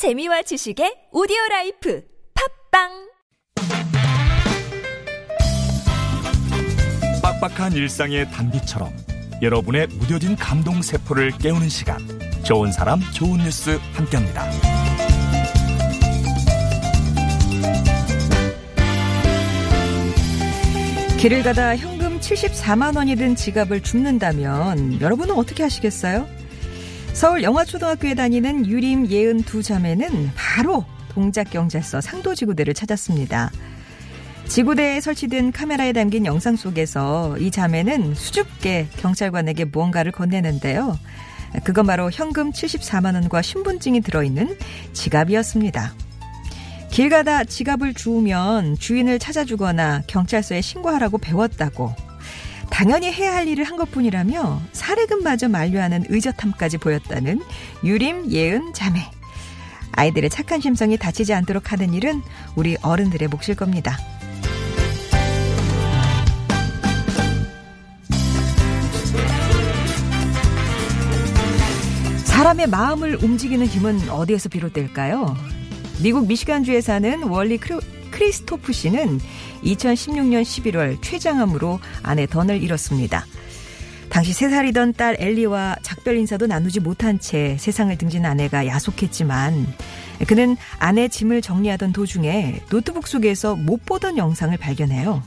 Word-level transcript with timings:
재미와 0.00 0.40
지식의 0.40 1.08
오디오 1.12 1.36
라이프 1.50 2.02
팟빵 2.72 2.88
빡빡한 7.22 7.74
일상의 7.74 8.30
단비처럼 8.30 8.90
여러분의 9.42 9.88
무뎌진 9.88 10.36
감동 10.36 10.80
세포를 10.80 11.32
깨우는 11.32 11.68
시간 11.68 11.98
좋은 12.44 12.72
사람 12.72 12.98
좋은 13.12 13.40
뉴스 13.40 13.78
함께합니다. 13.92 14.50
길을 21.18 21.42
가다 21.42 21.76
현금 21.76 22.18
74만 22.20 22.96
원이 22.96 23.16
든 23.16 23.36
지갑을 23.36 23.82
줍는다면 23.82 25.02
여러분은 25.02 25.34
어떻게 25.34 25.62
하시겠어요? 25.62 26.39
서울 27.12 27.42
영화초등학교에 27.42 28.14
다니는 28.14 28.66
유림 28.66 29.08
예은 29.08 29.42
두 29.42 29.62
자매는 29.62 30.30
바로 30.34 30.84
동작경찰서 31.10 32.00
상도지구대를 32.00 32.72
찾았습니다. 32.72 33.50
지구대에 34.46 35.00
설치된 35.00 35.52
카메라에 35.52 35.92
담긴 35.92 36.24
영상 36.24 36.56
속에서 36.56 37.36
이 37.38 37.50
자매는 37.50 38.14
수줍게 38.14 38.88
경찰관에게 38.96 39.66
무언가를 39.66 40.12
건네는데요. 40.12 40.98
그건 41.64 41.86
바로 41.86 42.10
현금 42.10 42.52
74만 42.52 43.14
원과 43.14 43.42
신분증이 43.42 44.00
들어있는 44.00 44.56
지갑이었습니다. 44.92 45.92
길 46.90 47.08
가다 47.08 47.44
지갑을 47.44 47.94
주우면 47.94 48.76
주인을 48.78 49.18
찾아주거나 49.18 50.02
경찰서에 50.06 50.60
신고하라고 50.60 51.18
배웠다고 51.18 51.94
당연히 52.70 53.12
해야 53.12 53.34
할 53.34 53.46
일을 53.48 53.64
한 53.64 53.76
것뿐이라며 53.76 54.62
사례금마저 54.72 55.48
만류하는 55.48 56.04
의젓함까지 56.08 56.78
보였다는 56.78 57.42
유림 57.84 58.30
예은 58.30 58.72
자매. 58.72 59.10
아이들의 59.92 60.30
착한 60.30 60.60
심성이 60.60 60.96
다치지 60.96 61.34
않도록 61.34 61.72
하는 61.72 61.92
일은 61.92 62.22
우리 62.56 62.76
어른들의 62.80 63.28
몫일 63.28 63.56
겁니다. 63.56 63.98
사람의 72.24 72.68
마음을 72.68 73.22
움직이는 73.22 73.66
힘은 73.66 74.08
어디에서 74.08 74.48
비롯될까요? 74.48 75.36
미국 76.02 76.26
미시간주에 76.26 76.80
사는 76.80 77.22
월리 77.24 77.58
크 77.58 77.78
리스토프 78.20 78.72
씨는 78.72 79.18
2016년 79.64 80.42
11월 80.42 81.02
췌장암으로 81.02 81.80
아내 82.02 82.26
던을 82.26 82.62
잃었습니다. 82.62 83.26
당시 84.10 84.32
3살이던 84.32 84.96
딸 84.96 85.16
엘리와 85.18 85.76
작별 85.82 86.16
인사도 86.16 86.46
나누지 86.46 86.80
못한 86.80 87.18
채 87.18 87.56
세상을 87.58 87.96
등진 87.96 88.26
아내가 88.26 88.66
야속했지만 88.66 89.66
그는 90.26 90.56
아내 90.78 91.08
짐을 91.08 91.42
정리하던 91.42 91.92
도중에 91.92 92.60
노트북 92.70 93.06
속에서 93.08 93.56
못 93.56 93.86
보던 93.86 94.18
영상을 94.18 94.56
발견해요. 94.56 95.22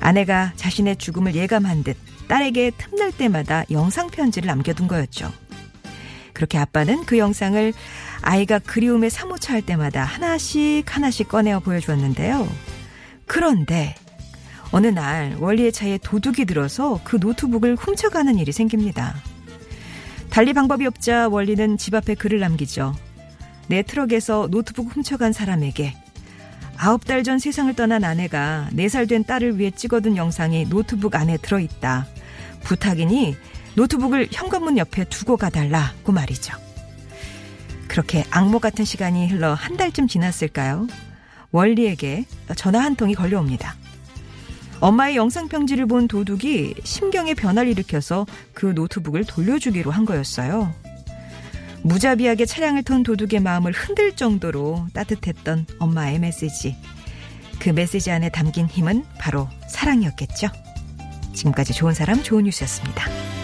아내가 0.00 0.52
자신의 0.56 0.96
죽음을 0.96 1.34
예감한 1.34 1.82
듯 1.82 1.96
딸에게 2.28 2.72
틈날 2.78 3.12
때마다 3.12 3.64
영상 3.70 4.08
편지를 4.08 4.46
남겨둔 4.46 4.86
거였죠. 4.86 5.30
그렇게 6.32 6.58
아빠는 6.58 7.04
그 7.04 7.18
영상을 7.18 7.72
아이가 8.24 8.58
그리움에 8.58 9.08
사무쳐할 9.10 9.62
때마다 9.62 10.02
하나씩 10.04 10.84
하나씩 10.94 11.28
꺼내어 11.28 11.60
보여주었는데요. 11.60 12.48
그런데 13.26 13.94
어느 14.72 14.86
날 14.88 15.36
원리의 15.38 15.72
차에 15.72 15.98
도둑이 15.98 16.46
들어서 16.46 17.00
그 17.04 17.16
노트북을 17.20 17.76
훔쳐가는 17.76 18.38
일이 18.38 18.50
생깁니다. 18.50 19.14
달리 20.30 20.52
방법이 20.52 20.86
없자 20.86 21.28
원리는 21.28 21.76
집 21.76 21.94
앞에 21.94 22.14
글을 22.14 22.40
남기죠. 22.40 22.94
내 23.68 23.82
트럭에서 23.82 24.48
노트북 24.50 24.96
훔쳐간 24.96 25.32
사람에게 25.32 25.94
아홉 26.76 27.04
달 27.04 27.22
전 27.22 27.38
세상을 27.38 27.72
떠난 27.74 28.02
아내가 28.04 28.68
네 28.72 28.86
살 28.88 29.06
된 29.06 29.24
딸을 29.24 29.58
위해 29.58 29.70
찍어둔 29.70 30.16
영상이 30.16 30.66
노트북 30.68 31.14
안에 31.14 31.36
들어있다. 31.36 32.06
부탁이니 32.64 33.36
노트북을 33.76 34.28
현관문 34.32 34.78
옆에 34.78 35.04
두고 35.04 35.36
가달라고 35.36 36.10
말이죠. 36.12 36.63
그렇게 37.94 38.24
악몽 38.32 38.58
같은 38.58 38.84
시간이 38.84 39.28
흘러 39.28 39.54
한 39.54 39.76
달쯤 39.76 40.08
지났을까요? 40.08 40.88
원리에게 41.52 42.24
전화 42.56 42.80
한 42.80 42.96
통이 42.96 43.14
걸려옵니다. 43.14 43.76
엄마의 44.80 45.14
영상 45.14 45.46
편지를 45.46 45.86
본 45.86 46.08
도둑이 46.08 46.74
심경의 46.82 47.36
변화를 47.36 47.70
일으켜서 47.70 48.26
그 48.52 48.66
노트북을 48.66 49.26
돌려주기로 49.26 49.92
한 49.92 50.06
거였어요. 50.06 50.74
무자비하게 51.82 52.46
차량을 52.46 52.82
턴 52.82 53.04
도둑의 53.04 53.38
마음을 53.38 53.70
흔들 53.70 54.16
정도로 54.16 54.88
따뜻했던 54.92 55.66
엄마의 55.78 56.18
메시지. 56.18 56.76
그 57.60 57.68
메시지 57.68 58.10
안에 58.10 58.28
담긴 58.30 58.66
힘은 58.66 59.04
바로 59.20 59.48
사랑이었겠죠. 59.68 60.48
지금까지 61.32 61.72
좋은 61.72 61.94
사람 61.94 62.24
좋은 62.24 62.42
뉴스였습니다. 62.42 63.43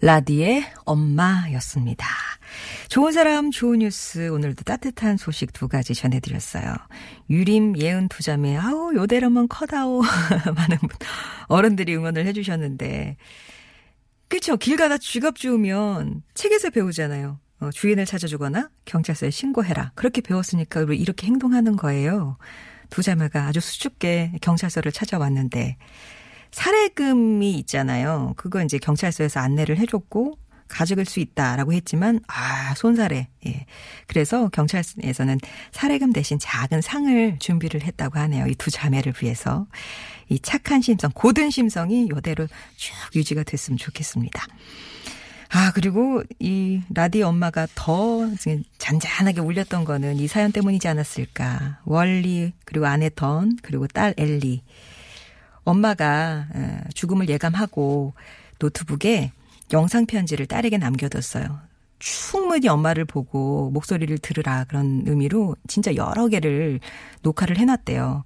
라디의 0.00 0.64
엄마였습니다. 0.84 2.06
좋은 2.88 3.12
사람, 3.12 3.50
좋은 3.50 3.80
뉴스, 3.80 4.28
오늘도 4.30 4.64
따뜻한 4.64 5.16
소식 5.16 5.52
두 5.52 5.68
가지 5.68 5.94
전해드렸어요. 5.94 6.74
유림, 7.28 7.78
예은 7.78 8.08
두 8.08 8.22
자매, 8.22 8.56
아우, 8.56 8.94
요대로만 8.94 9.48
커다오. 9.48 10.02
많은 10.54 10.78
분, 10.78 10.88
어른들이 11.48 11.94
응원을 11.96 12.26
해주셨는데. 12.26 13.16
그쵸. 14.28 14.56
길 14.56 14.76
가다 14.76 14.98
쥐갑 14.98 15.36
주우면 15.36 16.22
책에서 16.34 16.70
배우잖아요. 16.70 17.40
어, 17.60 17.70
주인을 17.70 18.06
찾아주거나 18.06 18.70
경찰서에 18.84 19.30
신고해라. 19.30 19.92
그렇게 19.94 20.20
배웠으니까 20.20 20.82
이렇게 20.90 21.26
행동하는 21.26 21.76
거예요. 21.76 22.38
두 22.88 23.02
자매가 23.02 23.46
아주 23.46 23.60
수줍게 23.60 24.34
경찰서를 24.40 24.92
찾아왔는데. 24.92 25.76
사례금이 26.50 27.54
있잖아요. 27.60 28.34
그거 28.36 28.62
이제 28.62 28.78
경찰서에서 28.78 29.40
안내를 29.40 29.78
해줬고 29.78 30.38
가져갈 30.68 31.06
수 31.06 31.20
있다라고 31.20 31.72
했지만 31.72 32.20
아 32.26 32.74
손사래. 32.74 33.28
예. 33.46 33.66
그래서 34.06 34.48
경찰서에서는 34.50 35.38
사례금 35.72 36.12
대신 36.12 36.38
작은 36.38 36.82
상을 36.82 37.38
준비를 37.38 37.82
했다고 37.82 38.18
하네요. 38.18 38.46
이 38.46 38.54
두 38.54 38.70
자매를 38.70 39.14
위해서 39.22 39.66
이 40.28 40.38
착한 40.40 40.82
심성, 40.82 41.10
고든 41.14 41.50
심성이 41.50 42.06
이대로 42.06 42.46
쭉 42.76 42.92
유지가 43.14 43.44
됐으면 43.44 43.78
좋겠습니다. 43.78 44.46
아, 45.50 45.72
그리고 45.74 46.22
이 46.38 46.82
라디오 46.94 47.28
엄마가 47.28 47.66
더 47.74 48.28
잔잔하게 48.76 49.40
울렸던 49.40 49.84
거는 49.84 50.16
이 50.16 50.28
사연 50.28 50.52
때문이지 50.52 50.86
않았을까. 50.88 51.80
월리, 51.86 52.52
그리고 52.66 52.84
아내 52.86 53.08
던, 53.08 53.56
그리고 53.62 53.86
딸 53.86 54.12
엘리. 54.18 54.62
엄마가 55.68 56.46
죽음을 56.94 57.28
예감하고 57.28 58.14
노트북에 58.58 59.32
영상 59.72 60.06
편지를 60.06 60.46
딸에게 60.46 60.78
남겨뒀어요. 60.78 61.60
충분히 61.98 62.68
엄마를 62.68 63.04
보고 63.04 63.70
목소리를 63.70 64.16
들으라 64.18 64.64
그런 64.64 65.02
의미로 65.06 65.56
진짜 65.66 65.94
여러 65.94 66.28
개를 66.28 66.80
녹화를 67.22 67.58
해놨대요. 67.58 68.24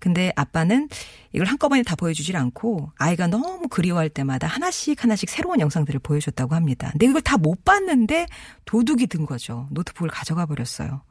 근데 0.00 0.32
아빠는 0.34 0.88
이걸 1.32 1.46
한꺼번에 1.46 1.84
다 1.84 1.94
보여주질 1.94 2.36
않고 2.36 2.90
아이가 2.96 3.28
너무 3.28 3.68
그리워할 3.68 4.08
때마다 4.08 4.48
하나씩 4.48 5.02
하나씩 5.02 5.30
새로운 5.30 5.60
영상들을 5.60 6.00
보여줬다고 6.00 6.56
합니다. 6.56 6.90
근데 6.90 7.06
이걸 7.06 7.22
다 7.22 7.36
못 7.36 7.64
봤는데 7.64 8.26
도둑이 8.64 9.06
든 9.06 9.24
거죠. 9.26 9.68
노트북을 9.70 10.10
가져가 10.10 10.44
버렸어요. 10.46 11.02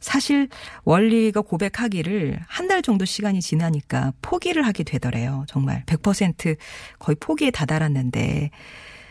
사실 0.00 0.48
원리가 0.84 1.40
고백하기를 1.40 2.40
한 2.46 2.66
달 2.66 2.82
정도 2.82 3.04
시간이 3.04 3.40
지나니까 3.40 4.12
포기를 4.22 4.66
하게 4.66 4.82
되더래요. 4.82 5.44
정말 5.46 5.84
100% 5.86 6.56
거의 6.98 7.14
포기에 7.20 7.52
다다랐는데 7.52 8.50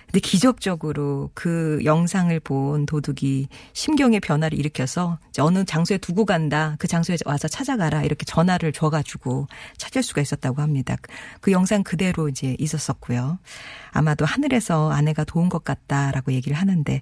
근데 0.05 0.19
기적적으로 0.19 1.29
그 1.33 1.79
영상을 1.83 2.39
본 2.41 2.85
도둑이 2.85 3.47
심경의 3.73 4.19
변화를 4.19 4.57
일으켜서 4.57 5.17
어느 5.39 5.65
장소에 5.65 5.97
두고 5.97 6.25
간다. 6.25 6.75
그 6.79 6.87
장소에 6.87 7.17
와서 7.25 7.47
찾아가라. 7.47 8.03
이렇게 8.03 8.23
전화를 8.25 8.71
줘가지고 8.71 9.47
찾을 9.77 10.03
수가 10.03 10.21
있었다고 10.21 10.61
합니다. 10.61 10.95
그 11.41 11.51
영상 11.51 11.83
그대로 11.83 12.29
이제 12.29 12.55
있었었고요. 12.59 13.39
아마도 13.91 14.25
하늘에서 14.25 14.91
아내가 14.91 15.23
도운 15.23 15.49
것 15.49 15.63
같다라고 15.63 16.33
얘기를 16.33 16.55
하는데 16.57 17.01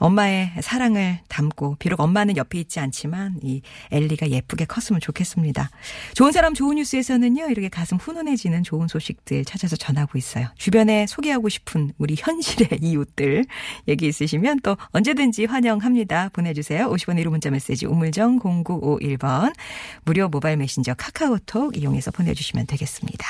엄마의 0.00 0.50
사랑을 0.62 1.20
담고 1.28 1.76
비록 1.78 2.00
엄마는 2.00 2.36
옆에 2.36 2.58
있지 2.58 2.80
않지만 2.80 3.38
이 3.42 3.60
엘리가 3.92 4.30
예쁘게 4.30 4.64
컸으면 4.64 5.00
좋겠습니다. 5.00 5.70
좋은 6.14 6.32
사람 6.32 6.54
좋은 6.54 6.76
뉴스에서는요. 6.76 7.48
이렇게 7.50 7.68
가슴 7.68 7.98
훈훈해지는 7.98 8.64
좋은 8.64 8.88
소식들 8.88 9.44
찾아서 9.44 9.76
전하고 9.76 10.18
있어요. 10.18 10.48
주변에 10.56 11.06
소개하고 11.06 11.48
싶은 11.48 11.92
우리 11.98 12.16
현실의 12.18 12.80
이웃들 12.82 13.44
얘기 13.88 14.08
있으시면 14.08 14.60
또 14.62 14.76
언제든지 14.90 15.44
환영합니다. 15.44 16.30
보내주세요. 16.30 16.90
50원 16.90 17.22
1호 17.22 17.28
문자 17.28 17.50
메시지 17.50 17.86
우물정 17.86 18.40
0951번 18.40 19.54
무료 20.04 20.28
모바일 20.28 20.56
메신저 20.56 20.94
카카오톡 20.94 21.76
이용해서 21.76 22.10
보내주시면 22.10 22.66
되겠습니다. 22.66 23.26